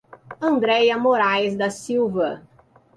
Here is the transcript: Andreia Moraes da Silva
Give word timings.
Andreia 0.41 0.97
Moraes 0.97 1.55
da 1.55 1.69
Silva 1.69 2.41